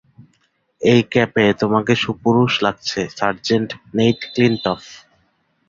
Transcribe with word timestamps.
এই 0.81 1.01
ক্যাপে 1.11 1.45
তোমাকে 1.61 1.93
সুপুরুষ 2.03 2.51
লাগছে, 2.65 3.01
সার্জেন্ট 3.17 3.69
নেইট 3.97 4.19
ক্লিনটফ। 4.33 4.81